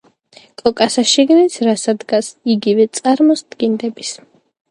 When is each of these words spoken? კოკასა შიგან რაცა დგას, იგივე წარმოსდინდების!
კოკასა 0.61 1.03
შიგან 1.09 1.41
რაცა 1.67 1.95
დგას, 2.01 2.31
იგივე 2.55 2.87
წარმოსდინდების! 3.01 4.17